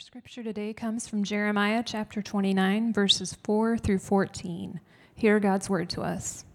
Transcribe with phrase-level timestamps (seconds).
[0.00, 4.80] scripture today comes from Jeremiah chapter 29, verses 4 through 14.
[5.14, 6.46] Hear God's word to us.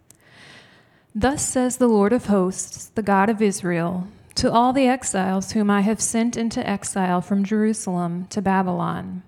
[1.13, 5.69] Thus says the Lord of hosts, the God of Israel, to all the exiles whom
[5.69, 9.21] I have sent into exile from Jerusalem to Babylon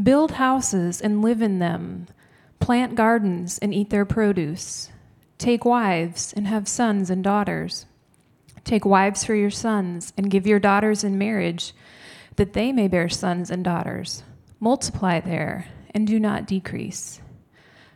[0.00, 2.08] Build houses and live in them,
[2.60, 4.90] plant gardens and eat their produce,
[5.38, 7.86] take wives and have sons and daughters.
[8.64, 11.72] Take wives for your sons and give your daughters in marriage
[12.36, 14.22] that they may bear sons and daughters.
[14.60, 17.20] Multiply there, and do not decrease.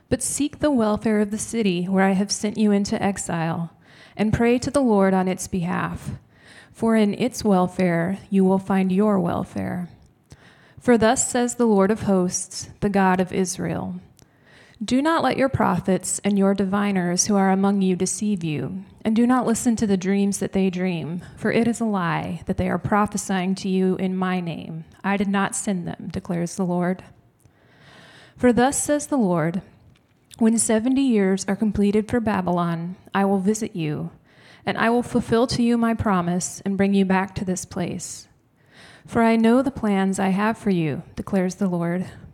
[0.09, 3.73] But seek the welfare of the city where I have sent you into exile,
[4.17, 6.11] and pray to the Lord on its behalf,
[6.73, 9.89] for in its welfare you will find your welfare.
[10.81, 14.01] For thus says the Lord of hosts, the God of Israel
[14.85, 19.17] Do not let your prophets and your diviners who are among you deceive you and
[19.17, 22.59] do not listen to the dreams that they dream, for it is a lie that
[22.59, 24.85] they are prophesying to you in my name.
[25.03, 27.03] I did not send them, declares the Lord.
[28.37, 29.63] For thus says the Lord
[30.39, 34.13] When seventy years are completed for Babylon, I will visit you,
[34.65, 38.29] and I will fulfill to you my promise and bring you back to this place.
[39.05, 42.07] For I know the plans I have for you, declares the Lord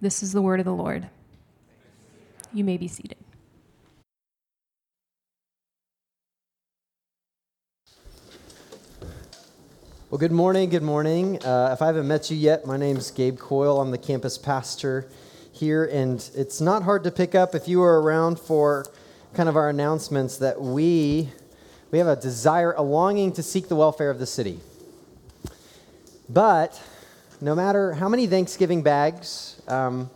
[0.00, 1.08] This is the word of the Lord.
[2.52, 3.16] You may be seated.
[10.08, 10.70] Well, good morning.
[10.70, 11.42] Good morning.
[11.44, 13.80] Uh, if I haven't met you yet, my name's Gabe Coyle.
[13.80, 15.08] I'm the campus pastor
[15.50, 18.86] here, and it's not hard to pick up if you were around for
[19.34, 21.28] kind of our announcements that we
[21.90, 24.60] we have a desire, a longing to seek the welfare of the city.
[26.28, 26.80] But
[27.40, 30.10] no matter how many Thanksgiving bags um,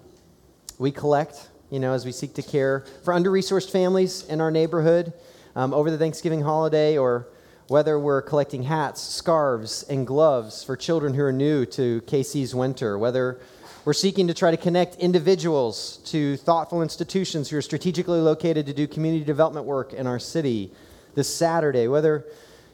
[0.78, 5.12] we collect, you know, as we seek to care for under-resourced families in our neighborhood
[5.54, 7.28] um, over the Thanksgiving holiday or
[7.68, 12.98] whether we're collecting hats, scarves, and gloves for children who are new to KC's winter,
[12.98, 13.38] whether
[13.84, 18.72] we're seeking to try to connect individuals to thoughtful institutions who are strategically located to
[18.72, 20.72] do community development work in our city
[21.14, 22.24] this Saturday, whether,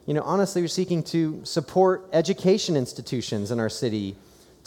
[0.06, 4.16] you know, honestly, we're seeking to support education institutions in our city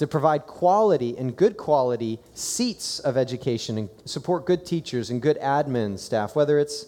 [0.01, 5.37] to provide quality and good quality seats of education and support good teachers and good
[5.37, 6.87] admin staff, whether it's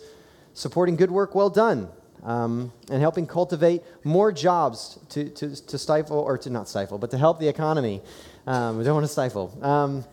[0.56, 1.88] supporting good work well done
[2.23, 7.12] um, and helping cultivate more jobs to, to, to, stifle, or to not stifle, but
[7.12, 8.02] to help the economy.
[8.47, 9.56] Um, we don't want to stifle.
[9.63, 10.03] Um,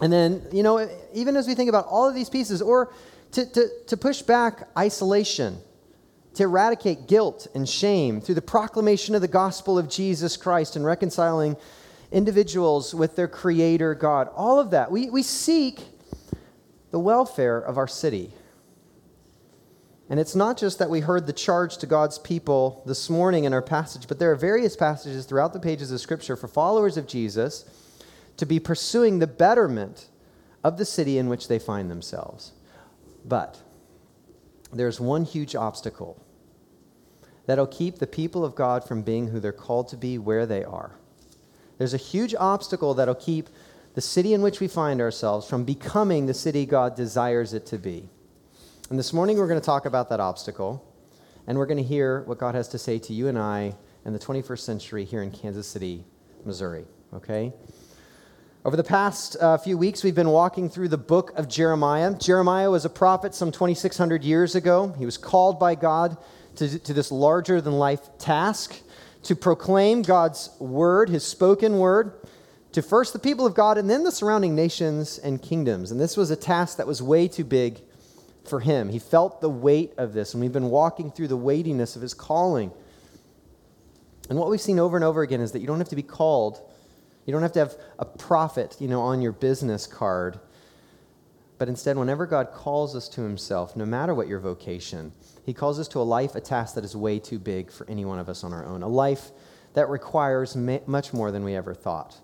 [0.00, 2.92] and then, you know, even as we think about all of these pieces, or
[3.30, 5.58] to, to, to push back isolation,
[6.34, 10.84] to eradicate guilt and shame through the proclamation of the gospel of Jesus Christ and
[10.84, 11.56] reconciling
[12.12, 14.28] individuals with their creator God.
[14.34, 14.90] All of that.
[14.90, 15.80] We, we seek
[16.90, 18.32] the welfare of our city.
[20.08, 23.52] And it's not just that we heard the charge to God's people this morning in
[23.52, 27.06] our passage, but there are various passages throughout the pages of Scripture for followers of
[27.06, 27.64] Jesus
[28.36, 30.08] to be pursuing the betterment
[30.64, 32.52] of the city in which they find themselves.
[33.24, 33.60] But
[34.72, 36.20] there's one huge obstacle
[37.46, 40.64] that'll keep the people of God from being who they're called to be where they
[40.64, 40.96] are.
[41.80, 43.48] There's a huge obstacle that'll keep
[43.94, 47.78] the city in which we find ourselves from becoming the city God desires it to
[47.78, 48.06] be.
[48.90, 50.86] And this morning we're going to talk about that obstacle,
[51.46, 53.74] and we're going to hear what God has to say to you and I
[54.04, 56.04] in the 21st century here in Kansas City,
[56.44, 56.84] Missouri.
[57.14, 57.50] Okay?
[58.66, 62.12] Over the past uh, few weeks, we've been walking through the book of Jeremiah.
[62.12, 64.94] Jeremiah was a prophet some 2,600 years ago.
[64.98, 66.18] He was called by God
[66.56, 68.82] to, to this larger than life task
[69.24, 72.12] to proclaim God's word, his spoken word,
[72.72, 75.90] to first the people of God and then the surrounding nations and kingdoms.
[75.90, 77.80] And this was a task that was way too big
[78.44, 78.88] for him.
[78.88, 82.14] He felt the weight of this, and we've been walking through the weightiness of his
[82.14, 82.70] calling.
[84.28, 86.02] And what we've seen over and over again is that you don't have to be
[86.02, 86.60] called,
[87.26, 90.38] you don't have to have a prophet, you know, on your business card.
[91.60, 95.12] But instead, whenever God calls us to himself, no matter what your vocation,
[95.44, 98.06] he calls us to a life, a task that is way too big for any
[98.06, 99.30] one of us on our own, a life
[99.74, 102.18] that requires much more than we ever thought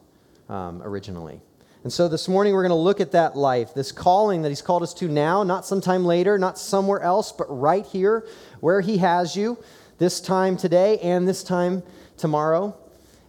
[0.48, 1.42] um, originally.
[1.84, 4.62] And so this morning we're going to look at that life, this calling that He's
[4.62, 8.26] called us to now, not sometime later, not somewhere else, but right here
[8.60, 9.62] where He has you,
[9.98, 11.82] this time today and this time
[12.16, 12.74] tomorrow.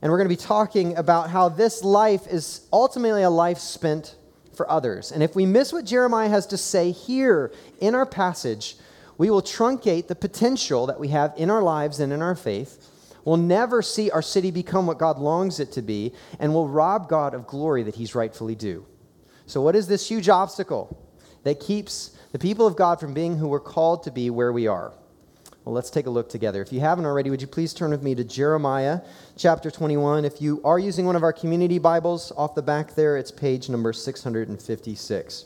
[0.01, 4.15] And we're going to be talking about how this life is ultimately a life spent
[4.57, 5.11] for others.
[5.11, 8.75] And if we miss what Jeremiah has to say here in our passage,
[9.17, 12.89] we will truncate the potential that we have in our lives and in our faith.
[13.23, 17.09] We'll never see our city become what God longs it to be, and we'll rob
[17.09, 18.85] God of glory that he's rightfully due.
[19.45, 20.97] So, what is this huge obstacle
[21.43, 24.67] that keeps the people of God from being who we're called to be where we
[24.67, 24.93] are?
[25.67, 26.61] Well, let's take a look together.
[26.61, 29.01] If you haven't already, would you please turn with me to Jeremiah
[29.35, 30.23] chapter 21?
[30.23, 33.67] If you are using one of our community Bibles off the back there, it's page
[33.67, 35.45] number 656.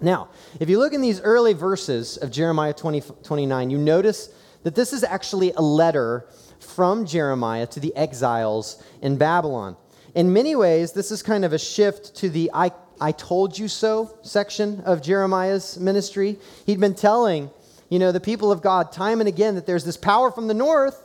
[0.00, 0.28] Now,
[0.60, 4.30] if you look in these early verses of Jeremiah 20, 29, you notice
[4.62, 6.28] that this is actually a letter
[6.60, 9.76] from Jeremiah to the exiles in Babylon.
[10.14, 13.66] In many ways, this is kind of a shift to the I, I told you
[13.66, 16.38] so section of Jeremiah's ministry.
[16.64, 17.50] He'd been telling
[17.92, 20.54] you know, the people of God time and again that there's this power from the
[20.54, 20.98] north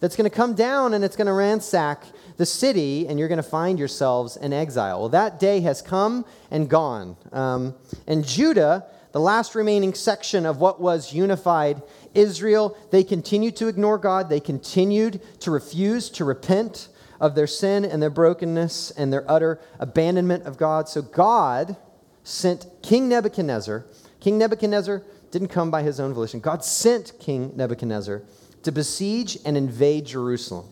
[0.00, 2.04] that's going to come down and it's going to ransack
[2.36, 5.00] the city, and you're going to find yourselves in exile.
[5.00, 7.16] Well, that day has come and gone.
[7.32, 7.74] Um,
[8.06, 11.80] and Judah, the last remaining section of what was unified
[12.12, 14.28] Israel, they continued to ignore God.
[14.28, 16.88] They continued to refuse to repent
[17.20, 20.90] of their sin and their brokenness and their utter abandonment of God.
[20.90, 21.78] So God
[22.22, 23.86] sent King Nebuchadnezzar.
[24.20, 26.38] King Nebuchadnezzar didn't come by his own volition.
[26.38, 28.22] God sent King Nebuchadnezzar
[28.62, 30.68] to besiege and invade Jerusalem.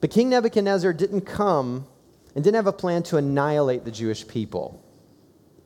[0.00, 1.88] But King Nebuchadnezzar didn't come
[2.36, 4.80] and didn't have a plan to annihilate the Jewish people.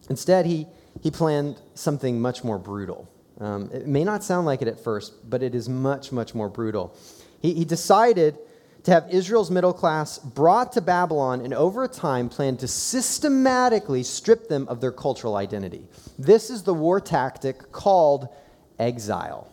[0.08, 0.66] Instead, he,
[1.02, 3.10] he planned something much more brutal.
[3.38, 6.48] Um, it may not sound like it at first, but it is much, much more
[6.48, 6.96] brutal.
[7.42, 8.38] He, he decided
[8.84, 14.48] to have Israel's middle class brought to Babylon and over time planned to systematically strip
[14.48, 15.86] them of their cultural identity.
[16.18, 18.28] This is the war tactic called
[18.78, 19.50] exile.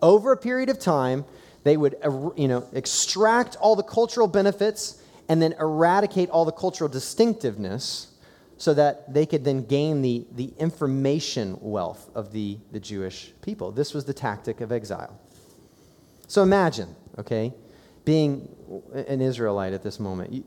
[0.00, 1.26] Over a period of time,
[1.64, 6.52] they would er, you know, extract all the cultural benefits and then eradicate all the
[6.52, 8.08] cultural distinctiveness
[8.56, 13.70] so that they could then gain the, the information wealth of the, the Jewish people.
[13.70, 15.18] This was the tactic of exile.
[16.26, 17.52] So imagine, okay,
[18.04, 18.48] being
[18.94, 20.32] an Israelite at this moment.
[20.32, 20.44] You,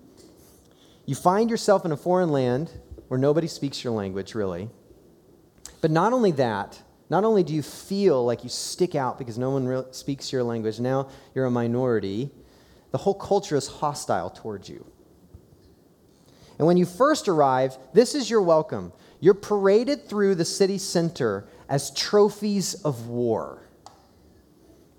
[1.06, 2.72] you find yourself in a foreign land
[3.08, 4.70] where nobody speaks your language, really.
[5.82, 9.50] But not only that, not only do you feel like you stick out because no
[9.50, 12.32] one speaks your language, now you're a minority,
[12.92, 14.86] the whole culture is hostile towards you.
[16.58, 18.94] And when you first arrive, this is your welcome.
[19.20, 23.64] You're paraded through the city center as trophies of war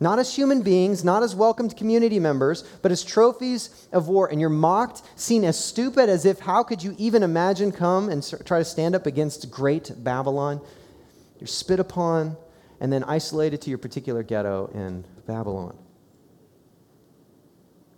[0.01, 4.27] not as human beings, not as welcomed community members, but as trophies of war.
[4.27, 8.23] And you're mocked, seen as stupid, as if, how could you even imagine come and
[8.45, 10.61] try to stand up against great Babylon?
[11.39, 12.37] You're spit upon
[12.81, 15.79] and then isolated to your particular ghetto in Babylon.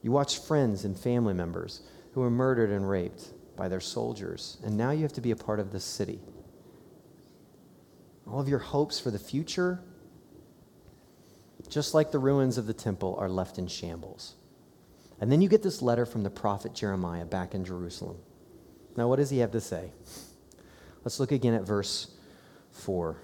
[0.03, 1.81] You watch friends and family members
[2.13, 5.37] who were murdered and raped by their soldiers, and now you have to be a
[5.37, 6.21] part of this city.
[8.27, 9.81] All of your hopes for the future
[11.67, 14.35] just like the ruins of the temple are left in shambles.
[15.21, 18.19] And then you get this letter from the prophet Jeremiah back in Jerusalem.
[18.97, 19.93] Now, what does he have to say?
[21.05, 22.11] Let's look again at verse
[22.73, 23.17] 4.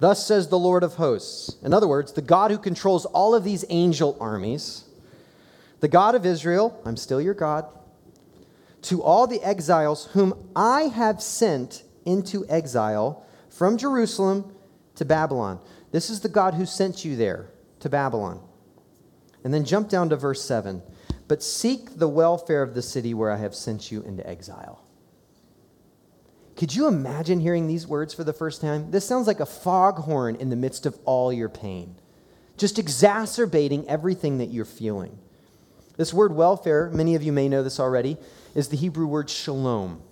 [0.00, 1.56] Thus says the Lord of hosts.
[1.62, 4.84] In other words, the God who controls all of these angel armies,
[5.80, 7.66] the God of Israel, I'm still your God,
[8.82, 14.54] to all the exiles whom I have sent into exile from Jerusalem
[14.94, 15.60] to Babylon.
[15.90, 18.40] This is the God who sent you there to Babylon.
[19.44, 20.82] And then jump down to verse 7.
[21.28, 24.84] But seek the welfare of the city where I have sent you into exile.
[26.56, 28.90] Could you imagine hearing these words for the first time?
[28.90, 31.94] This sounds like a foghorn in the midst of all your pain,
[32.56, 35.18] just exacerbating everything that you're feeling.
[35.96, 38.16] This word welfare, many of you may know this already,
[38.56, 40.02] is the Hebrew word shalom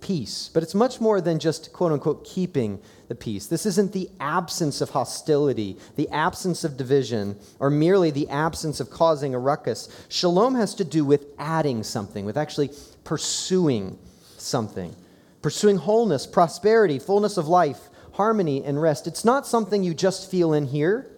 [0.00, 0.50] peace.
[0.52, 3.46] But it's much more than just, quote unquote, keeping the peace.
[3.46, 8.90] This isn't the absence of hostility, the absence of division, or merely the absence of
[8.90, 9.88] causing a ruckus.
[10.08, 12.70] Shalom has to do with adding something, with actually
[13.04, 13.98] pursuing
[14.36, 14.94] something,
[15.42, 19.06] pursuing wholeness, prosperity, fullness of life, harmony, and rest.
[19.06, 21.10] It's not something you just feel in here.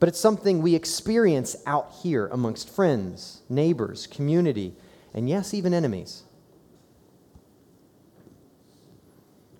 [0.00, 4.74] But it's something we experience out here amongst friends, neighbors, community,
[5.14, 6.24] and yes, even enemies.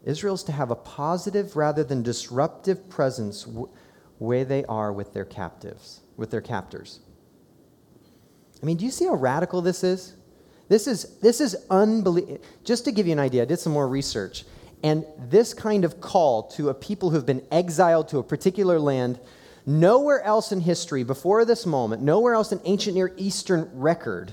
[0.04, 3.68] Israel is to have a positive rather than disruptive presence w-
[4.18, 7.00] where they are with their captives, with their captors.
[8.62, 10.14] I mean, do you see how radical this is?
[10.68, 12.38] This is this is unbelievable.
[12.64, 14.44] Just to give you an idea, I did some more research,
[14.82, 19.18] and this kind of call to a people who've been exiled to a particular land,
[19.64, 24.32] Nowhere else in history before this moment, nowhere else in ancient Near Eastern record,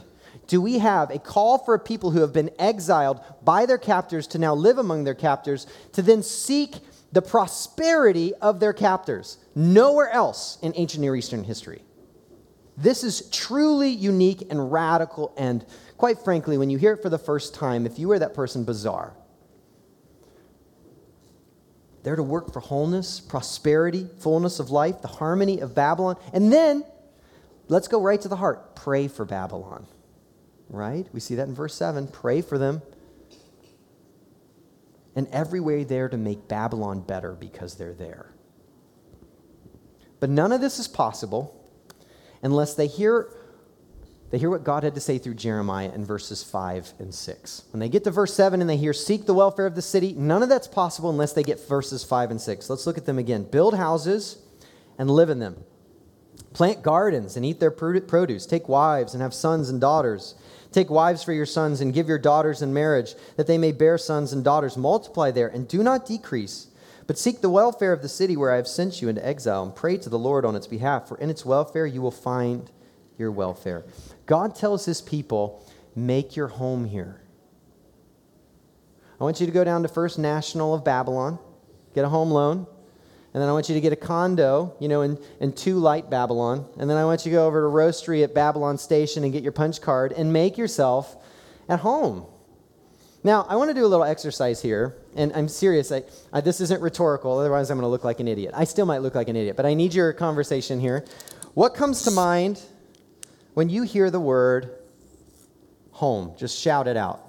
[0.50, 4.26] do we have a call for a people who have been exiled by their captors
[4.26, 6.78] to now live among their captors, to then seek
[7.12, 9.38] the prosperity of their captors.
[9.54, 11.84] Nowhere else in ancient Near Eastern history.
[12.76, 15.64] This is truly unique and radical, and
[15.98, 18.64] quite frankly, when you hear it for the first time, if you are that person,
[18.64, 19.14] bizarre.
[22.02, 26.16] They're to work for wholeness, prosperity, fullness of life, the harmony of Babylon.
[26.34, 26.84] And then,
[27.68, 29.86] let's go right to the heart pray for Babylon.
[30.70, 31.08] Right?
[31.14, 32.08] We see that in verse 7.
[32.08, 32.82] Pray for them.
[35.16, 38.34] And every way there to make Babylon better because they're there.
[40.20, 41.56] But none of this is possible
[42.42, 43.30] unless they hear
[44.30, 47.64] they hear what God had to say through Jeremiah in verses 5 and 6.
[47.72, 50.14] When they get to verse 7 and they hear, Seek the welfare of the city,
[50.14, 52.70] none of that's possible unless they get verses 5 and 6.
[52.70, 53.44] Let's look at them again.
[53.44, 54.38] Build houses
[55.00, 55.64] and live in them,
[56.54, 60.36] plant gardens and eat their produce, take wives and have sons and daughters.
[60.72, 63.98] Take wives for your sons and give your daughters in marriage, that they may bear
[63.98, 64.78] sons and daughters.
[64.78, 66.68] Multiply there and do not decrease.
[67.08, 69.76] But seek the welfare of the city where I have sent you into exile and
[69.76, 72.70] pray to the Lord on its behalf, for in its welfare you will find
[73.18, 73.84] your welfare.
[74.28, 77.22] God tells his people, make your home here.
[79.20, 81.40] I want you to go down to First National of Babylon,
[81.96, 82.68] get a home loan,
[83.34, 86.10] and then I want you to get a condo, you know, in, in two light
[86.10, 86.66] Babylon.
[86.80, 89.44] And then I want you to go over to Roastery at Babylon Station and get
[89.44, 91.16] your punch card and make yourself
[91.68, 92.26] at home.
[93.24, 95.92] Now, I want to do a little exercise here, and I'm serious.
[95.92, 98.54] I, I, this isn't rhetorical, otherwise, I'm going to look like an idiot.
[98.56, 101.06] I still might look like an idiot, but I need your conversation here.
[101.54, 102.62] What comes to mind
[103.54, 104.72] when you hear the word
[105.92, 106.34] home?
[106.38, 107.22] Just shout it out.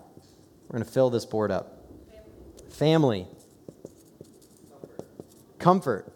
[0.69, 1.85] We're going to fill this board up.
[2.71, 3.26] Family.
[3.26, 3.39] Family.
[5.61, 6.12] Comfort.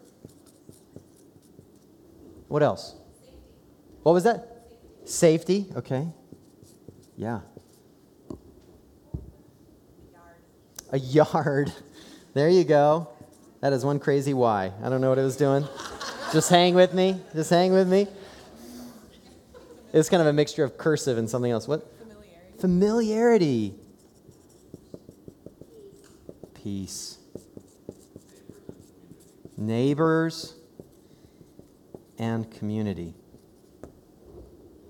[2.49, 2.95] What else?
[4.03, 4.67] What was that?
[5.05, 5.67] Safety.
[5.75, 6.07] Okay.
[7.15, 7.41] Yeah.
[10.91, 11.71] a yard.
[12.33, 13.09] There you go.
[13.61, 14.71] That is one crazy why.
[14.83, 15.65] I don't know what it was doing.
[16.33, 17.21] Just hang with me.
[17.33, 18.07] Just hang with me.
[19.93, 21.67] It's kind of a mixture of cursive and something else.
[21.67, 21.89] What?
[22.59, 22.61] Familiarity.
[23.71, 23.75] Familiarity.
[26.63, 27.19] Peace.
[29.57, 30.55] Neighbors
[32.17, 33.13] and community.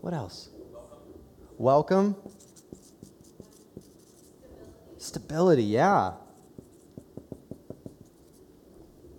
[0.01, 0.49] What else?
[1.57, 2.15] Welcome.
[4.97, 6.13] Stability, yeah.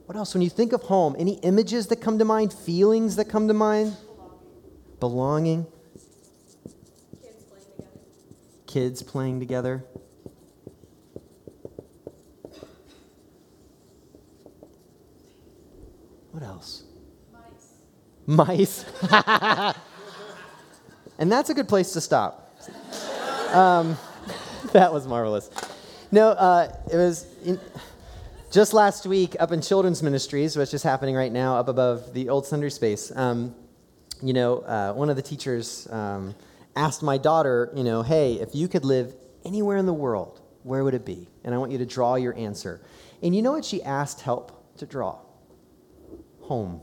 [0.06, 0.34] What else?
[0.34, 3.54] When you think of home, any images that come to mind, feelings that come to
[3.54, 3.96] mind?
[5.00, 5.66] Belonging.
[5.66, 5.66] Belonging.
[7.20, 8.00] Kids playing together.
[8.66, 9.84] Kids playing together.
[16.30, 16.84] What else?
[18.26, 18.84] Mice.
[21.18, 22.54] And that's a good place to stop.
[23.52, 23.96] Um,
[24.72, 25.50] that was marvelous.
[26.10, 27.58] No, uh, it was in,
[28.52, 32.28] just last week up in children's ministries, which is happening right now up above the
[32.28, 33.10] old Sunday space.
[33.16, 33.54] Um,
[34.22, 36.34] you know, uh, one of the teachers um,
[36.74, 39.14] asked my daughter, you know, hey, if you could live
[39.44, 41.28] anywhere in the world, where would it be?
[41.44, 42.80] And I want you to draw your answer.
[43.22, 45.18] And you know what she asked help to draw?
[46.42, 46.80] Home.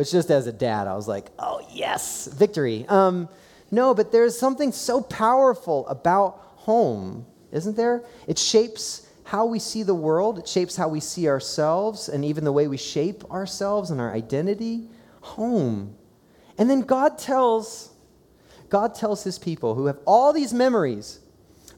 [0.00, 2.86] Which just as a dad, I was like, oh, yes, victory.
[2.88, 3.28] Um,
[3.70, 8.02] no, but there's something so powerful about home isn't there?
[8.26, 12.44] It shapes how we see the world, it shapes how we see ourselves, and even
[12.44, 14.88] the way we shape ourselves and our identity.
[15.20, 15.94] Home.
[16.56, 17.92] And then God tells
[18.70, 21.20] God tells his people who have all these memories,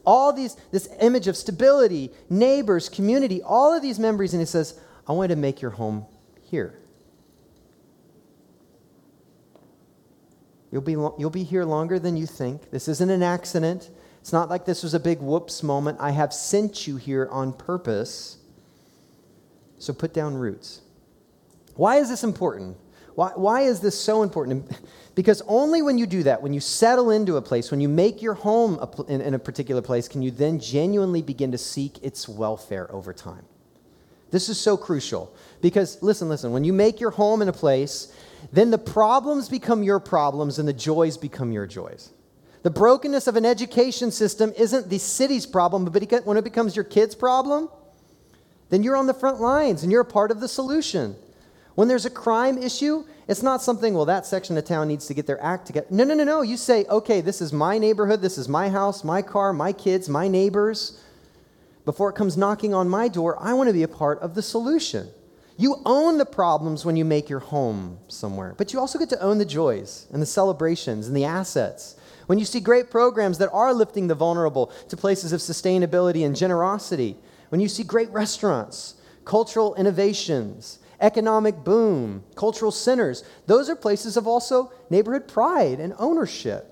[0.07, 4.79] all these this image of stability, neighbors, community, all of these memories and he says,
[5.09, 6.07] "I want to make your home
[6.45, 6.79] here."
[10.73, 12.71] You'll be, you'll be here longer than you think.
[12.71, 13.91] This isn't an accident.
[14.21, 15.99] It's not like this was a big whoops moment.
[16.01, 18.39] I have sent you here on purpose.
[19.79, 20.81] So put down roots.
[21.75, 22.79] Why is this important?
[23.15, 24.71] Why, why is this so important?
[25.15, 28.23] Because only when you do that, when you settle into a place, when you make
[28.23, 32.27] your home in, in a particular place, can you then genuinely begin to seek its
[32.27, 33.45] welfare over time.
[34.33, 35.33] This is so crucial.
[35.61, 38.13] Because, listen, listen, when you make your home in a place,
[38.53, 42.11] then the problems become your problems and the joys become your joys.
[42.65, 46.85] The brokenness of an education system isn't the city's problem, but when it becomes your
[46.85, 47.69] kid's problem,
[48.71, 51.15] then you're on the front lines and you're a part of the solution.
[51.75, 55.15] When there's a crime issue, it's not something, well, that section of town needs to
[55.15, 55.87] get their act together.
[55.91, 56.43] No, no, no, no.
[56.43, 60.09] You say, okay, this is my neighborhood, this is my house, my car, my kids,
[60.09, 60.99] my neighbors.
[61.85, 64.43] Before it comes knocking on my door, I want to be a part of the
[64.43, 65.09] solution.
[65.57, 69.21] You own the problems when you make your home somewhere, but you also get to
[69.21, 71.97] own the joys and the celebrations and the assets.
[72.27, 76.37] When you see great programs that are lifting the vulnerable to places of sustainability and
[76.37, 77.17] generosity,
[77.49, 84.27] when you see great restaurants, cultural innovations, economic boom, cultural centers, those are places of
[84.27, 86.72] also neighborhood pride and ownership.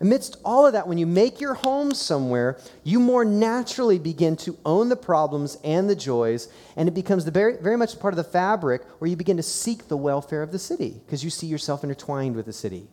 [0.00, 4.56] Amidst all of that, when you make your home somewhere, you more naturally begin to
[4.64, 8.16] own the problems and the joys, and it becomes the very, very much part of
[8.16, 11.48] the fabric where you begin to seek the welfare of the city because you see
[11.48, 12.86] yourself intertwined with the city.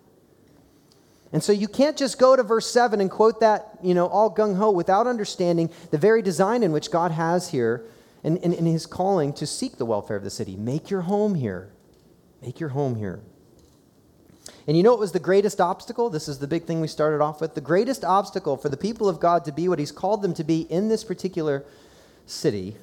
[1.31, 4.33] And so you can't just go to verse 7 and quote that, you know, all
[4.33, 7.85] gung ho without understanding the very design in which God has here
[8.23, 10.55] in, in his calling to seek the welfare of the city.
[10.55, 11.71] Make your home here.
[12.41, 13.21] Make your home here.
[14.67, 16.09] And you know what was the greatest obstacle?
[16.09, 17.53] This is the big thing we started off with.
[17.53, 20.43] The greatest obstacle for the people of God to be what He's called them to
[20.43, 21.63] be in this particular
[22.25, 22.75] city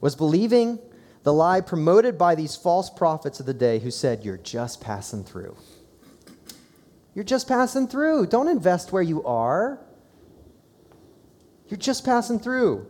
[0.00, 0.78] was believing
[1.22, 5.24] the lie promoted by these false prophets of the day who said, You're just passing
[5.24, 5.56] through.
[7.14, 8.26] You're just passing through.
[8.26, 9.80] Don't invest where you are.
[11.68, 12.86] You're just passing through.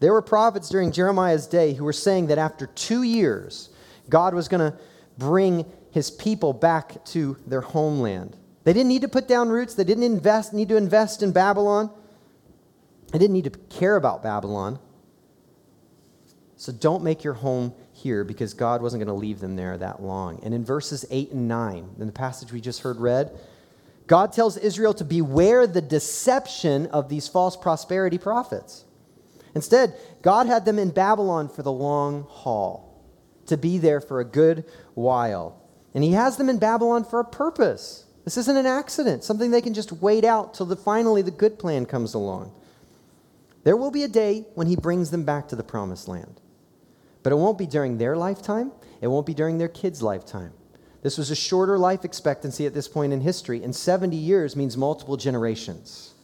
[0.00, 3.70] There were prophets during Jeremiah's day who were saying that after two years,
[4.08, 4.78] God was going to
[5.18, 8.36] bring his people back to their homeland.
[8.64, 9.74] They didn't need to put down roots.
[9.74, 11.90] They didn't invest, need to invest in Babylon.
[13.12, 14.78] They didn't need to care about Babylon.
[16.56, 20.02] So don't make your home here because God wasn't going to leave them there that
[20.02, 20.40] long.
[20.42, 23.36] And in verses 8 and 9, in the passage we just heard read,
[24.06, 28.84] God tells Israel to beware the deception of these false prosperity prophets.
[29.54, 33.02] Instead, God had them in Babylon for the long haul,
[33.46, 35.59] to be there for a good while.
[35.94, 38.04] And he has them in Babylon for a purpose.
[38.24, 41.58] This isn't an accident, something they can just wait out till the, finally the good
[41.58, 42.52] plan comes along.
[43.64, 46.40] There will be a day when he brings them back to the promised land.
[47.22, 50.52] But it won't be during their lifetime, it won't be during their kids' lifetime.
[51.02, 54.76] This was a shorter life expectancy at this point in history, and 70 years means
[54.76, 56.14] multiple generations.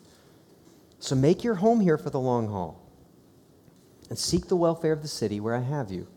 [0.98, 2.82] So make your home here for the long haul
[4.08, 6.08] and seek the welfare of the city where I have you.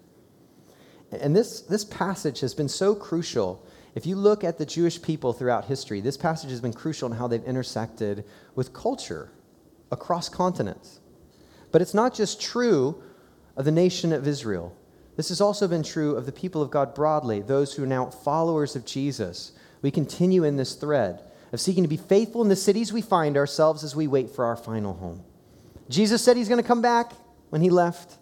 [1.12, 3.66] And this, this passage has been so crucial.
[3.96, 7.18] If you look at the Jewish people throughout history, this passage has been crucial in
[7.18, 9.32] how they've intersected with culture
[9.92, 11.00] across continents.
[11.72, 13.02] But it's not just true
[13.56, 14.76] of the nation of Israel.
[15.16, 18.06] This has also been true of the people of God broadly, those who are now
[18.06, 19.52] followers of Jesus.
[19.82, 23.36] We continue in this thread of seeking to be faithful in the cities we find
[23.36, 25.24] ourselves as we wait for our final home.
[25.90, 27.14] Jesus said he's going to come back
[27.50, 28.18] when he left.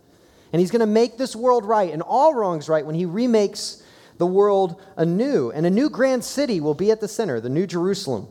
[0.52, 3.84] And he's going to make this world right and all wrongs right when he remakes
[4.18, 5.52] the world anew.
[5.52, 8.28] And a new grand city will be at the center, the New Jerusalem.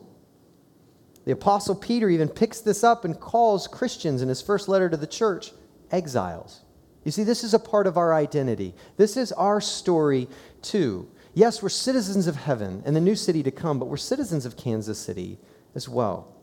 [1.25, 4.97] The Apostle Peter even picks this up and calls Christians in his first letter to
[4.97, 5.53] the church
[5.91, 6.61] exiles.
[7.05, 8.75] You see, this is a part of our identity.
[8.97, 10.29] This is our story,
[10.63, 11.09] too.
[11.35, 14.57] Yes, we're citizens of heaven and the new city to come, but we're citizens of
[14.57, 15.39] Kansas City
[15.75, 16.36] as well.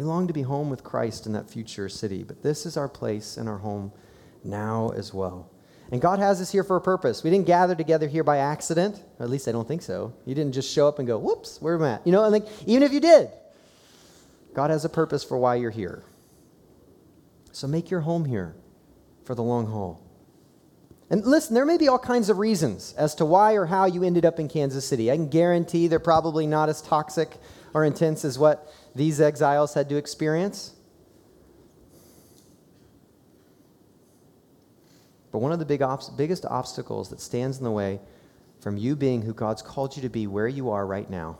[0.00, 2.88] We long to be home with Christ in that future city, but this is our
[2.88, 3.92] place and our home
[4.42, 5.50] now as well.
[5.92, 7.22] And God has us here for a purpose.
[7.22, 10.14] We didn't gather together here by accident, or at least I don't think so.
[10.24, 12.06] You didn't just show up and go, whoops, where am I at?
[12.06, 13.28] You know, and like, even if you did,
[14.54, 16.02] God has a purpose for why you're here.
[17.52, 18.56] So make your home here
[19.24, 20.00] for the long haul.
[21.10, 24.02] And listen, there may be all kinds of reasons as to why or how you
[24.02, 25.10] ended up in Kansas City.
[25.10, 27.36] I can guarantee they're probably not as toxic
[27.74, 30.74] or intense as what these exiles had to experience.
[35.32, 38.00] But one of the big ob- biggest obstacles that stands in the way
[38.60, 41.38] from you being who God's called you to be where you are right now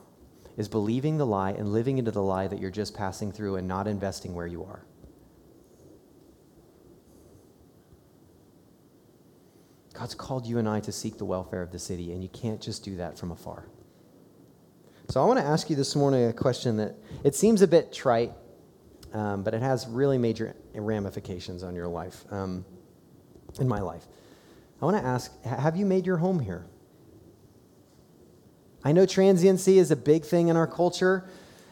[0.57, 3.67] is believing the lie and living into the lie that you're just passing through and
[3.67, 4.85] not investing where you are.
[9.93, 12.61] God's called you and I to seek the welfare of the city, and you can't
[12.61, 13.67] just do that from afar.
[15.11, 16.95] So I want to ask you this morning a question that
[17.25, 18.31] it seems a bit trite,
[19.13, 22.65] um, but it has really major ramifications on your life, um,
[23.59, 24.07] in my life.
[24.81, 26.65] I want to ask Have you made your home here?
[28.85, 31.29] I know transiency is a big thing in our culture.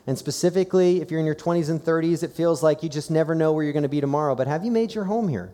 [0.08, 3.36] And specifically, if you're in your 20s and 30s, it feels like you just never
[3.36, 4.34] know where you're going to be tomorrow.
[4.34, 5.52] But have you made your home here?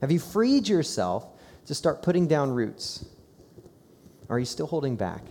[0.00, 1.28] Have you freed yourself
[1.66, 3.04] to start putting down roots?
[4.28, 5.22] Are you still holding back?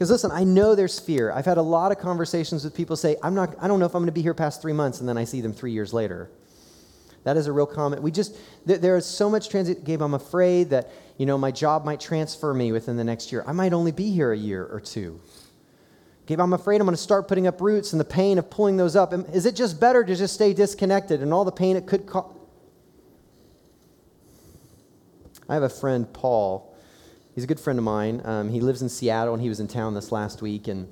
[0.00, 1.30] Because listen, I know there's fear.
[1.30, 3.94] I've had a lot of conversations with people say, I'm not, I don't know if
[3.94, 5.92] I'm going to be here past three months, and then I see them three years
[5.92, 6.30] later.
[7.24, 8.00] That is a real comment.
[8.00, 8.34] We just,
[8.66, 9.84] th- there is so much transit.
[9.84, 13.44] Gabe, I'm afraid that, you know, my job might transfer me within the next year.
[13.46, 15.20] I might only be here a year or two.
[16.24, 18.78] Gabe, I'm afraid I'm going to start putting up roots and the pain of pulling
[18.78, 19.12] those up.
[19.34, 22.34] Is it just better to just stay disconnected and all the pain it could cause?
[25.46, 26.69] I have a friend, Paul.
[27.40, 28.20] He's a good friend of mine.
[28.26, 30.68] Um, he lives in Seattle, and he was in town this last week.
[30.68, 30.86] And,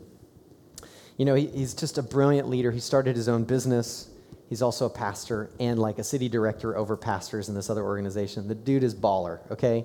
[1.18, 2.70] you know, he, he's just a brilliant leader.
[2.70, 4.08] He started his own business.
[4.48, 8.48] He's also a pastor and like a city director over pastors in this other organization.
[8.48, 9.84] The dude is baller, okay?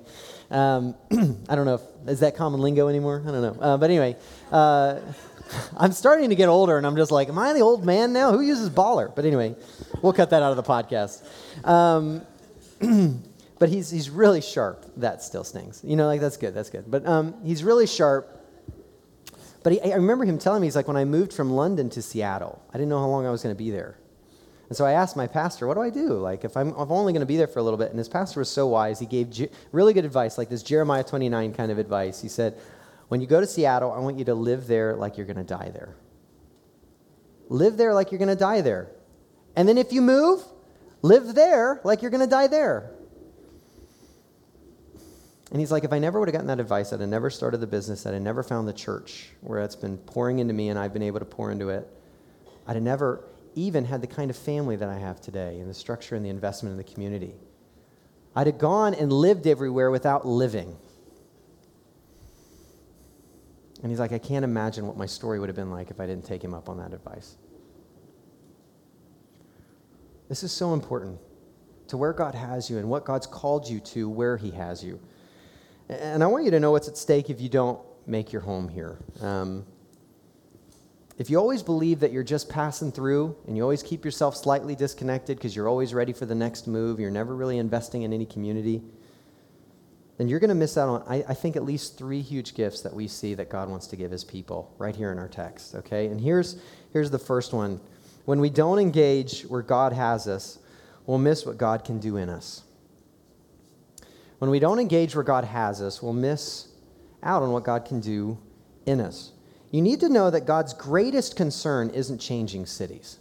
[0.49, 0.95] Um,
[1.49, 3.21] I don't know if, is that common lingo anymore?
[3.27, 3.61] I don't know.
[3.61, 4.15] Uh, but anyway,
[4.49, 5.01] uh,
[5.77, 8.31] I'm starting to get older and I'm just like, am I the old man now?
[8.31, 9.13] Who uses baller?
[9.13, 9.57] But anyway,
[10.01, 11.25] we'll cut that out of the podcast.
[11.67, 12.21] Um,
[13.63, 14.85] but he's, he's really sharp.
[14.97, 15.79] That still stings.
[15.85, 16.83] You know, like that's good, that's good.
[16.85, 18.45] But um, he's really sharp.
[19.63, 22.01] But he, I remember him telling me, he's like, when I moved from London to
[22.01, 23.97] Seattle, I didn't know how long I was going to be there.
[24.67, 26.09] And so I asked my pastor, what do I do?
[26.09, 27.87] Like, if I'm, I'm only going to be there for a little bit.
[27.89, 28.99] And his pastor was so wise.
[28.99, 32.21] He gave Je- really good advice, like this Jeremiah 29 kind of advice.
[32.21, 32.59] He said,
[33.07, 35.43] when you go to Seattle, I want you to live there like you're going to
[35.45, 35.95] die there.
[37.47, 38.91] Live there like you're going to die there.
[39.55, 40.43] And then if you move,
[41.01, 42.91] live there like you're going to die there.
[45.53, 47.59] And he's like, if I never would have gotten that advice, I'd have never started
[47.59, 50.79] the business, I'd have never found the church where it's been pouring into me and
[50.79, 51.87] I've been able to pour into it.
[52.65, 55.73] I'd have never even had the kind of family that I have today and the
[55.75, 57.35] structure and the investment in the community.
[58.35, 60.75] I'd have gone and lived everywhere without living.
[63.83, 66.07] And he's like, I can't imagine what my story would have been like if I
[66.07, 67.35] didn't take him up on that advice.
[70.29, 71.19] This is so important
[71.89, 74.99] to where God has you and what God's called you to, where He has you.
[75.89, 78.69] And I want you to know what's at stake if you don't make your home
[78.69, 78.97] here.
[79.21, 79.65] Um,
[81.17, 84.75] if you always believe that you're just passing through and you always keep yourself slightly
[84.75, 88.25] disconnected because you're always ready for the next move, you're never really investing in any
[88.25, 88.81] community,
[90.17, 92.81] then you're going to miss out on, I, I, think, at least three huge gifts
[92.81, 95.75] that we see that God wants to give his people right here in our text,
[95.75, 96.07] okay?
[96.07, 96.57] And here's,
[96.91, 97.79] here's the first one.
[98.25, 100.59] When we don't engage where God has us,
[101.05, 102.63] we'll miss what God can do in us.
[104.43, 106.67] When we don't engage where God has us, we'll miss
[107.23, 108.37] out on what God can do
[108.85, 109.31] in us
[109.73, 113.17] you need to know that God's greatest concern isn't changing cities.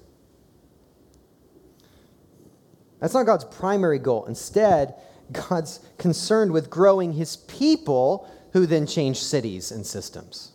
[3.01, 4.27] That's not God's primary goal.
[4.27, 4.95] Instead,
[5.33, 10.53] God's concerned with growing his people who then change cities and systems.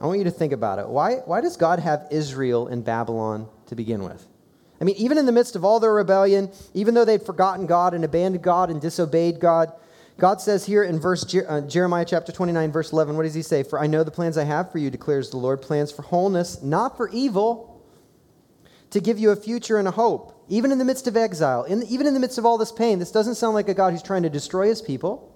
[0.00, 0.88] I want you to think about it.
[0.88, 4.26] Why, why does God have Israel in Babylon to begin with?
[4.80, 7.92] I mean, even in the midst of all their rebellion, even though they'd forgotten God
[7.92, 9.72] and abandoned God and disobeyed God,
[10.20, 13.62] God says here in verse uh, Jeremiah chapter 29 verse 11 what does he say?
[13.62, 16.62] For I know the plans I have for you declares the Lord plans for wholeness
[16.62, 17.82] not for evil
[18.90, 20.44] to give you a future and a hope.
[20.48, 22.98] Even in the midst of exile in, even in the midst of all this pain
[22.98, 25.34] this doesn't sound like a God who's trying to destroy his people.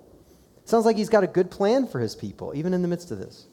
[0.62, 3.10] It sounds like he's got a good plan for his people even in the midst
[3.10, 3.46] of this.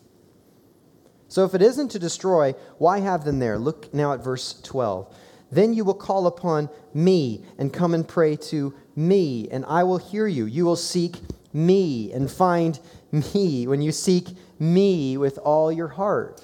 [1.30, 3.58] So if it isn't to destroy why have them there?
[3.58, 5.15] Look now at verse 12
[5.52, 9.98] then you will call upon me and come and pray to me, and I will
[9.98, 10.46] hear you.
[10.46, 11.18] You will seek
[11.54, 12.80] me and find
[13.12, 16.42] me when you seek me with all your heart.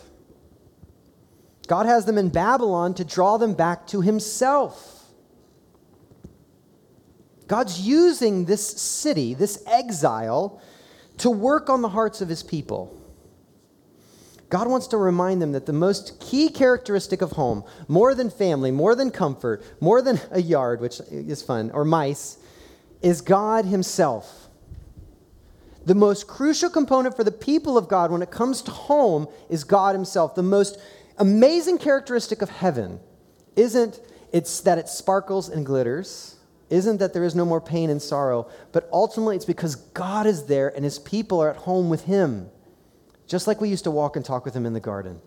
[1.67, 5.06] God has them in Babylon to draw them back to himself.
[7.48, 10.62] God's using this city, this exile,
[11.17, 12.93] to work on the hearts of his people.
[14.49, 18.71] God wants to remind them that the most key characteristic of home, more than family,
[18.71, 22.38] more than comfort, more than a yard, which is fun, or mice,
[23.01, 24.47] is God Himself.
[25.86, 29.63] The most crucial component for the people of God when it comes to home is
[29.63, 30.36] God Himself.
[30.36, 30.79] The most
[31.17, 32.99] amazing characteristic of heaven
[33.55, 33.99] isn't
[34.31, 36.36] it's that it sparkles and glitters,
[36.69, 40.45] isn't that there is no more pain and sorrow, but ultimately it's because God is
[40.45, 42.49] there and His people are at home with Him
[43.28, 45.22] just like we used to walk and talk with him in the garden.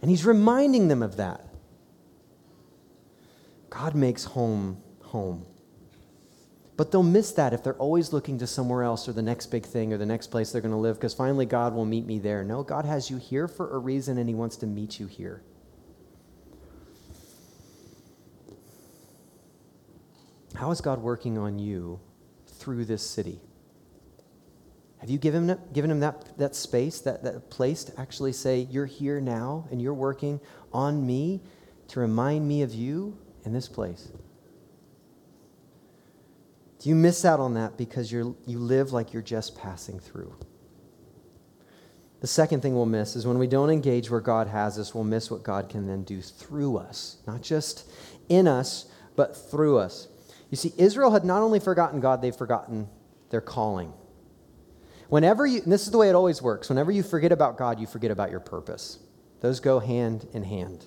[0.00, 1.46] And he's reminding them of that.
[3.70, 5.46] God makes home home.
[6.76, 9.64] But they'll miss that if they're always looking to somewhere else or the next big
[9.64, 12.18] thing or the next place they're going to live because finally God will meet me
[12.18, 12.42] there.
[12.42, 15.42] No, God has you here for a reason and he wants to meet you here.
[20.54, 22.00] How is God working on you
[22.46, 23.40] through this city?
[25.02, 28.86] Have you given given him that, that space, that, that place to actually say, You're
[28.86, 30.38] here now and you're working
[30.72, 31.40] on me
[31.88, 34.12] to remind me of you in this place?
[36.78, 40.32] Do you miss out on that because you're, you live like you're just passing through?
[42.20, 45.02] The second thing we'll miss is when we don't engage where God has us, we'll
[45.02, 47.16] miss what God can then do through us.
[47.26, 47.90] Not just
[48.28, 48.86] in us,
[49.16, 50.06] but through us.
[50.48, 52.88] You see, Israel had not only forgotten God, they've forgotten
[53.30, 53.92] their calling.
[55.12, 57.86] Whenever you, this is the way it always works, whenever you forget about God, you
[57.86, 58.98] forget about your purpose.
[59.42, 60.86] Those go hand in hand.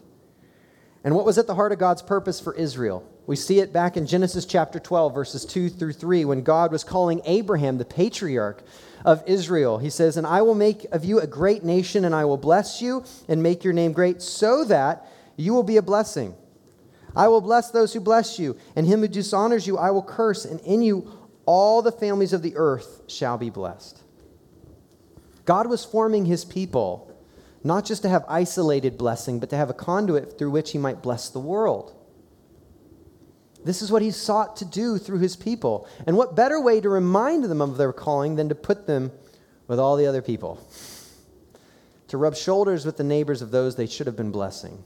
[1.03, 3.07] And what was at the heart of God's purpose for Israel?
[3.27, 6.83] We see it back in Genesis chapter 12, verses 2 through 3, when God was
[6.83, 8.63] calling Abraham, the patriarch
[9.05, 9.77] of Israel.
[9.77, 12.81] He says, And I will make of you a great nation, and I will bless
[12.81, 15.05] you and make your name great, so that
[15.37, 16.33] you will be a blessing.
[17.15, 20.45] I will bless those who bless you, and him who dishonors you I will curse,
[20.45, 21.11] and in you
[21.45, 24.01] all the families of the earth shall be blessed.
[25.45, 27.11] God was forming his people
[27.65, 31.01] not just to have isolated blessing, but to have a conduit through which he might
[31.01, 31.95] bless the world.
[33.63, 35.87] This is what he sought to do through his people.
[36.05, 39.11] And what better way to remind them of their calling than to put them
[39.67, 40.61] with all the other people?
[42.09, 44.83] To rub shoulders with the neighbors of those they should have been blessing.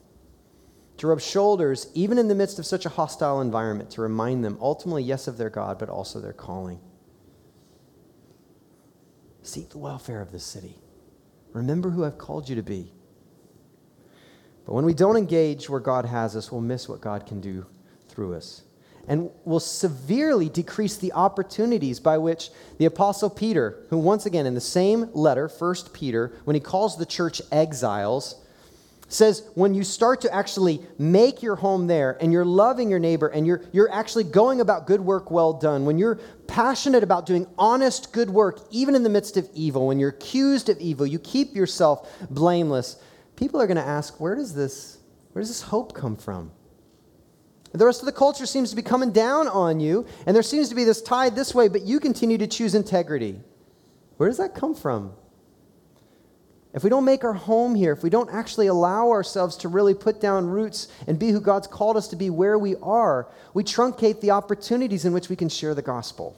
[1.00, 4.58] To rub shoulders, even in the midst of such a hostile environment, to remind them
[4.62, 6.80] ultimately, yes, of their God, but also their calling.
[9.50, 10.76] Seek the welfare of the city.
[11.54, 12.94] Remember who I've called you to be.
[14.64, 17.66] But when we don't engage where God has us, we'll miss what God can do
[18.08, 18.62] through us
[19.08, 24.54] and will severely decrease the opportunities by which the apostle Peter, who once again in
[24.54, 28.36] the same letter, 1 Peter, when he calls the church exiles,
[29.10, 33.28] says when you start to actually make your home there and you're loving your neighbor
[33.28, 37.46] and you're, you're actually going about good work well done, when you're passionate about doing
[37.58, 41.20] honest good work, even in the midst of evil, when you're accused of evil, you
[41.20, 43.02] keep yourself blameless,
[43.36, 45.00] people are going to ask, where does this,
[45.34, 46.52] where does this hope come from?
[47.72, 50.70] The rest of the culture seems to be coming down on you, and there seems
[50.70, 53.40] to be this tide this way, but you continue to choose integrity.
[54.18, 55.14] Where does that come from?
[56.74, 59.96] If we don't make our home here, if we don't actually allow ourselves to really
[59.96, 63.64] put down roots and be who God's called us to be where we are, we
[63.64, 66.38] truncate the opportunities in which we can share the gospel.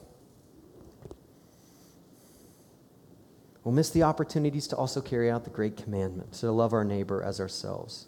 [3.64, 7.22] We'll miss the opportunities to also carry out the great commandment to love our neighbor
[7.22, 8.08] as ourselves.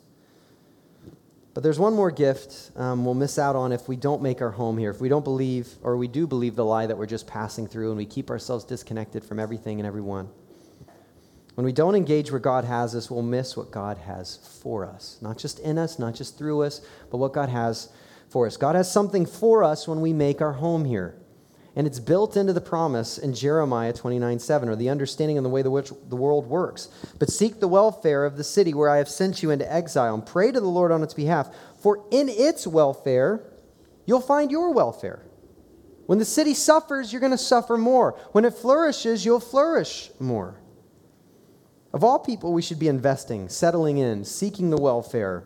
[1.54, 4.50] But there's one more gift um, we'll miss out on if we don't make our
[4.50, 7.28] home here, if we don't believe, or we do believe the lie that we're just
[7.28, 10.30] passing through and we keep ourselves disconnected from everything and everyone.
[11.56, 15.18] When we don't engage where God has us, we'll miss what God has for us.
[15.22, 17.90] Not just in us, not just through us, but what God has
[18.30, 18.58] for us.
[18.58, 21.16] God has something for us when we make our home here.
[21.76, 25.50] And it's built into the promise in Jeremiah 29 7, or the understanding of the
[25.50, 26.90] way the which the world works.
[27.18, 30.26] But seek the welfare of the city where I have sent you into exile, and
[30.26, 31.50] pray to the Lord on its behalf.
[31.80, 33.44] For in its welfare,
[34.06, 35.24] you'll find your welfare.
[36.06, 38.20] When the city suffers, you're going to suffer more.
[38.34, 40.60] When it flourishes, you'll flourish more.
[41.94, 45.44] Of all people, we should be investing, settling in, seeking the welfare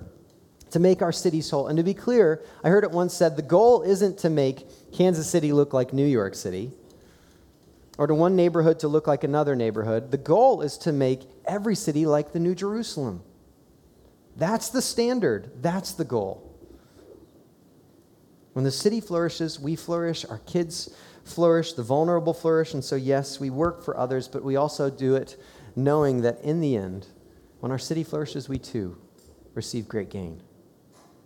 [0.71, 1.67] to make our cities whole.
[1.67, 5.29] And to be clear, I heard it once said the goal isn't to make Kansas
[5.29, 6.71] City look like New York City
[7.97, 10.12] or to one neighborhood to look like another neighborhood.
[10.12, 13.23] The goal is to make every city like the New Jerusalem.
[14.38, 16.43] That's the standard, that's the goal.
[18.53, 22.73] When the city flourishes, we flourish, our kids flourish, the vulnerable flourish.
[22.73, 25.39] And so, yes, we work for others, but we also do it
[25.77, 27.05] knowing that in the end,
[27.59, 28.97] when our city flourishes, we too
[29.53, 30.41] receive great gain.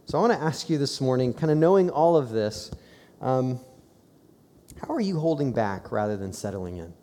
[0.05, 2.69] So I want to ask you this morning, kind of knowing all of this,
[3.21, 3.59] um,
[4.81, 6.93] how are you holding back rather than settling in?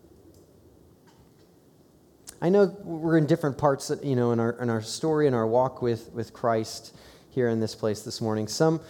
[2.40, 5.46] I know we're in different parts, you know, in our, in our story and our
[5.46, 6.94] walk with, with Christ
[7.30, 8.46] here in this place this morning.
[8.46, 8.80] Some,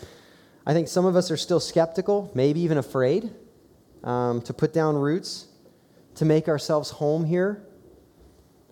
[0.66, 3.30] I think some of us are still skeptical, maybe even afraid
[4.02, 5.46] um, to put down roots,
[6.16, 7.62] to make ourselves home here.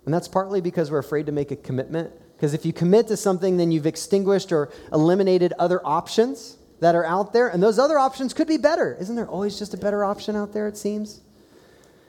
[0.06, 3.16] And that's partly because we're afraid to make a commitment because if you commit to
[3.16, 7.98] something, then you've extinguished or eliminated other options that are out there, and those other
[7.98, 8.94] options could be better.
[9.00, 11.22] Isn't there always just a better option out there, it seems?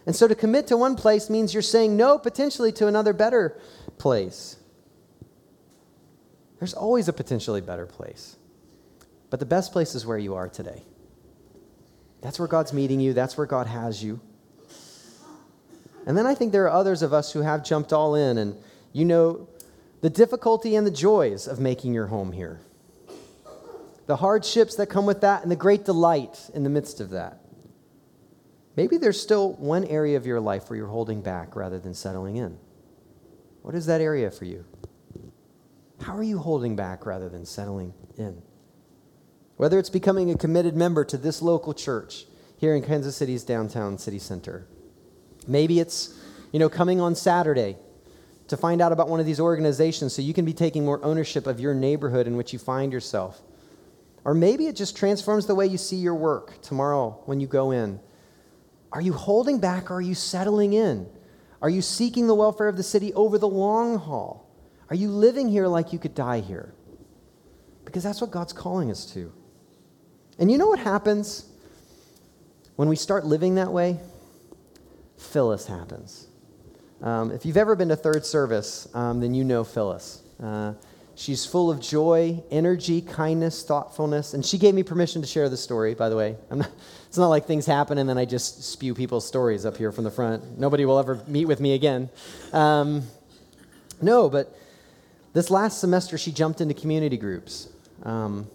[0.06, 3.58] And so to commit to one place means you're saying no potentially to another better
[3.98, 4.58] place.
[6.60, 8.36] There's always a potentially better place.
[9.30, 10.84] But the best place is where you are today.
[12.22, 14.20] That's where God's meeting you, that's where God has you.
[16.08, 18.56] And then I think there are others of us who have jumped all in, and
[18.94, 19.50] you know
[20.00, 22.62] the difficulty and the joys of making your home here,
[24.06, 27.42] the hardships that come with that, and the great delight in the midst of that.
[28.78, 32.38] Maybe there's still one area of your life where you're holding back rather than settling
[32.38, 32.58] in.
[33.62, 34.64] What is that area for you?
[36.00, 38.42] How are you holding back rather than settling in?
[39.58, 43.98] Whether it's becoming a committed member to this local church here in Kansas City's downtown
[43.98, 44.68] city center.
[45.48, 46.18] Maybe it's,
[46.52, 47.78] you know, coming on Saturday
[48.48, 51.48] to find out about one of these organizations so you can be taking more ownership
[51.48, 53.42] of your neighborhood in which you find yourself.
[54.24, 57.72] Or maybe it just transforms the way you see your work tomorrow when you go
[57.72, 58.00] in.
[58.92, 61.08] Are you holding back or are you settling in?
[61.62, 64.50] Are you seeking the welfare of the city over the long haul?
[64.90, 66.74] Are you living here like you could die here?
[67.88, 69.32] because that's what God's calling us to.
[70.38, 71.46] And you know what happens
[72.76, 73.98] when we start living that way?
[75.18, 76.28] Phyllis happens.
[77.02, 80.22] Um, if you've ever been to third service, um, then you know Phyllis.
[80.42, 80.74] Uh,
[81.16, 84.34] she's full of joy, energy, kindness, thoughtfulness.
[84.34, 86.38] And she gave me permission to share the story, by the way.
[86.52, 86.70] Not,
[87.08, 90.04] it's not like things happen and then I just spew people's stories up here from
[90.04, 90.58] the front.
[90.58, 92.10] Nobody will ever meet with me again.
[92.54, 93.04] Um,
[94.02, 94.56] no, but
[95.34, 97.70] this last semester she jumped into community groups.
[98.04, 98.48] Um,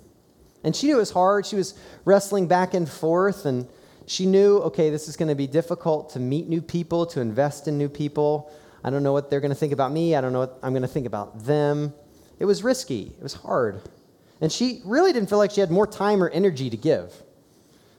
[0.65, 1.47] and she knew it was hard.
[1.47, 3.69] She was wrestling back and forth, and
[4.13, 7.67] she knew, okay, this is going to be difficult to meet new people, to invest
[7.67, 8.53] in new people.
[8.85, 10.15] I don't know what they're going to think about me.
[10.15, 11.95] I don't know what I'm going to think about them.
[12.39, 13.81] It was risky, it was hard.
[14.43, 17.15] And she really didn't feel like she had more time or energy to give,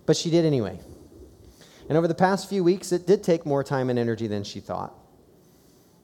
[0.06, 0.80] but she did anyway.
[1.90, 4.60] And over the past few weeks, it did take more time and energy than she
[4.60, 4.94] thought.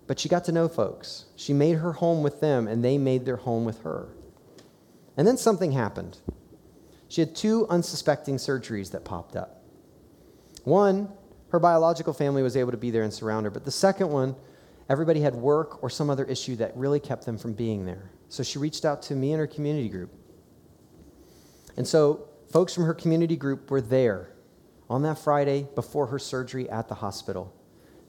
[0.07, 1.25] But she got to know folks.
[1.35, 4.09] She made her home with them, and they made their home with her.
[5.15, 6.17] And then something happened.
[7.09, 9.58] She had two unsuspecting surgeries that popped up.
[10.63, 11.09] One,
[11.49, 14.35] her biological family was able to be there and surround her, but the second one,
[14.89, 18.11] everybody had work or some other issue that really kept them from being there.
[18.27, 20.11] So she reached out to me and her community group.
[21.77, 24.33] And so folks from her community group were there
[24.89, 27.53] on that Friday before her surgery at the hospital.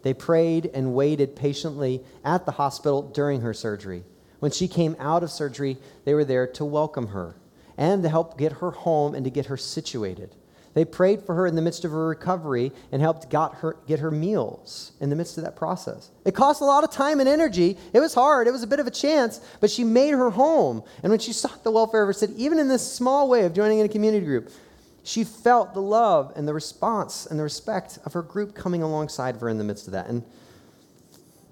[0.03, 4.05] They prayed and waited patiently at the hospital during her surgery.
[4.39, 7.37] When she came out of surgery, they were there to welcome her
[7.77, 10.35] and to help get her home and to get her situated.
[10.73, 13.99] They prayed for her in the midst of her recovery and helped got her, get
[13.99, 16.11] her meals in the midst of that process.
[16.25, 17.77] It cost a lot of time and energy.
[17.93, 18.47] It was hard.
[18.47, 20.85] It was a bit of a chance, but she made her home.
[21.03, 23.53] And when she sought the welfare of her city, even in this small way of
[23.53, 24.51] joining in a community group,
[25.03, 29.35] she felt the love and the response and the respect of her group coming alongside
[29.35, 30.07] of her in the midst of that.
[30.07, 30.23] And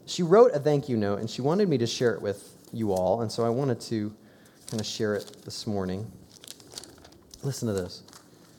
[0.06, 2.92] she wrote a thank you note, and she wanted me to share it with you
[2.92, 3.22] all.
[3.22, 4.14] And so I wanted to
[4.70, 6.10] kind of share it this morning.
[7.42, 8.02] Listen to this.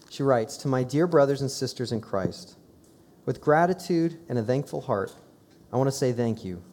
[0.10, 2.56] She writes To my dear brothers and sisters in Christ,
[3.26, 5.14] with gratitude and a thankful heart,
[5.72, 6.64] I want to say thank you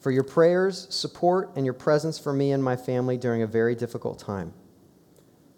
[0.00, 3.74] for your prayers, support, and your presence for me and my family during a very
[3.74, 4.54] difficult time.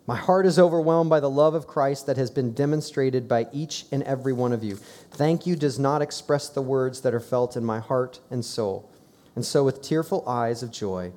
[0.04, 3.86] My heart is overwhelmed by the love of Christ that has been demonstrated by each
[3.92, 4.74] and every one of you.
[5.12, 8.90] Thank you does not express the words that are felt in my heart and soul.
[9.36, 11.12] And so, with tearful eyes of joy,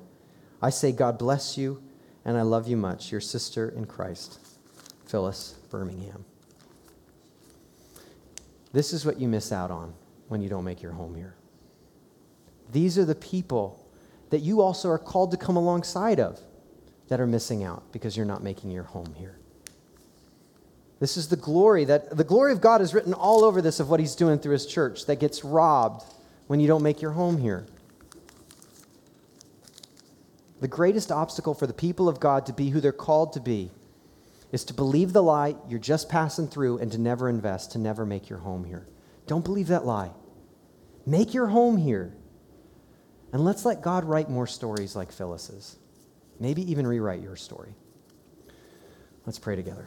[0.62, 1.82] I say, God bless you,
[2.24, 4.38] and I love you much, your sister in Christ,
[5.06, 6.24] Phyllis Birmingham.
[8.72, 9.94] This is what you miss out on
[10.28, 11.34] when you don't make your home here.
[12.72, 13.86] These are the people
[14.30, 16.40] that you also are called to come alongside of
[17.08, 19.38] that are missing out because you're not making your home here.
[20.98, 23.88] This is the glory that the glory of God is written all over this of
[23.88, 26.04] what he's doing through his church that gets robbed
[26.46, 27.66] when you don't make your home here.
[30.60, 33.70] The greatest obstacle for the people of God to be who they're called to be
[34.52, 38.06] is to believe the lie you're just passing through and to never invest, to never
[38.06, 38.86] make your home here.
[39.26, 40.10] Don't believe that lie.
[41.04, 42.14] Make your home here.
[43.32, 45.76] And let's let God write more stories like Phyllis's.
[46.38, 47.74] Maybe even rewrite your story.
[49.24, 49.86] Let's pray together.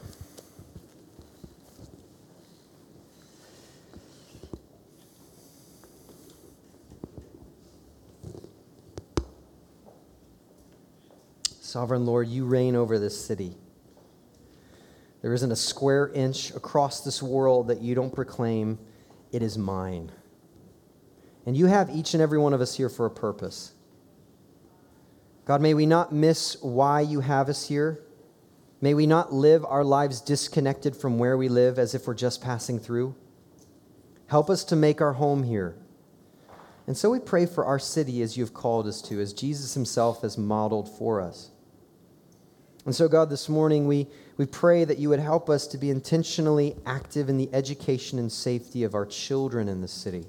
[11.62, 13.56] Sovereign Lord, you reign over this city.
[15.22, 18.80] There isn't a square inch across this world that you don't proclaim,
[19.32, 20.12] it is mine.
[21.46, 23.74] And you have each and every one of us here for a purpose.
[25.46, 28.04] God, may we not miss why you have us here.
[28.82, 32.42] May we not live our lives disconnected from where we live as if we're just
[32.42, 33.16] passing through.
[34.28, 35.76] Help us to make our home here.
[36.88, 40.22] And so we pray for our city as you've called us to, as Jesus himself
[40.22, 41.52] has modeled for us.
[42.86, 45.90] And so, God, this morning we, we pray that you would help us to be
[45.90, 50.26] intentionally active in the education and safety of our children in the city.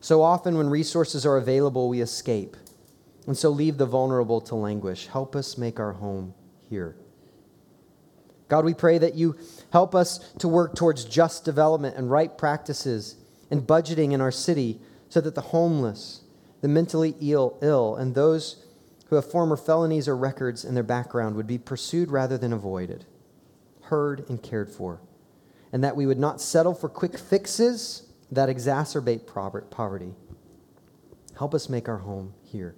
[0.00, 2.56] So often, when resources are available, we escape.
[3.26, 5.06] And so leave the vulnerable to languish.
[5.06, 6.34] Help us make our home
[6.68, 6.96] here.
[8.48, 9.36] God, we pray that you
[9.72, 13.16] help us to work towards just development and right practices
[13.50, 16.20] and budgeting in our city so that the homeless,
[16.60, 18.63] the mentally ill, ill, and those
[19.14, 23.04] who have former felonies or records in their background would be pursued rather than avoided,
[23.82, 25.00] heard and cared for,
[25.72, 29.24] and that we would not settle for quick fixes that exacerbate
[29.70, 30.14] poverty.
[31.38, 32.74] Help us make our home here.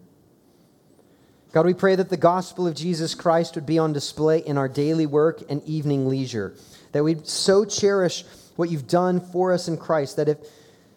[1.53, 4.69] God, we pray that the gospel of Jesus Christ would be on display in our
[4.69, 6.55] daily work and evening leisure,
[6.93, 8.27] that we'd so cherish
[8.57, 10.37] what you've done for us in Christ, that, if,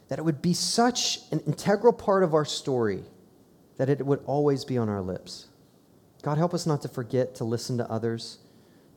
[0.10, 3.06] that it would be such an integral part of our story
[3.80, 5.48] that it would always be on our lips.
[6.22, 8.40] God, help us not to forget to listen to others,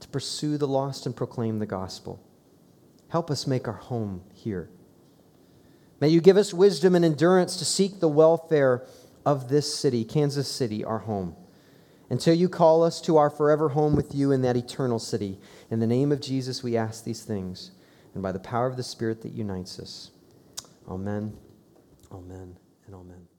[0.00, 2.20] to pursue the lost and proclaim the gospel.
[3.08, 4.68] Help us make our home here.
[6.00, 8.84] May you give us wisdom and endurance to seek the welfare
[9.24, 11.36] of this city, Kansas City, our home,
[12.10, 15.38] until you call us to our forever home with you in that eternal city.
[15.70, 17.70] In the name of Jesus, we ask these things,
[18.14, 20.10] and by the power of the Spirit that unites us.
[20.88, 21.38] Amen,
[22.10, 22.56] amen,
[22.86, 23.31] and amen.